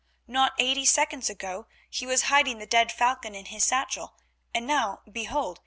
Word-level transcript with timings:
Not 0.25 0.53
eighty 0.57 0.83
seconds 0.87 1.29
ago 1.29 1.67
he 1.87 2.07
was 2.07 2.23
hiding 2.23 2.57
the 2.57 2.65
dead 2.65 2.91
falcon 2.91 3.35
in 3.35 3.45
his 3.45 3.63
satchel, 3.63 4.15
and 4.51 4.65
now 4.65 5.03
behold! 5.11 5.59